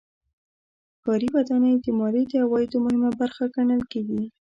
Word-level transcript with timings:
ښاري 1.01 1.27
ودانۍ 1.35 1.73
د 1.83 1.87
مالیې 1.99 2.25
د 2.31 2.33
عوایدو 2.45 2.77
مهمه 2.85 3.09
برخه 3.19 3.43
ګڼل 3.55 3.81
کېږي. 3.91 4.23